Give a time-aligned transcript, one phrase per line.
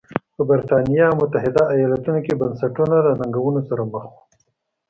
[0.35, 4.19] په برېټانیا او متحده ایالتونو کې بنسټونه له ننګونو سره مخ وو.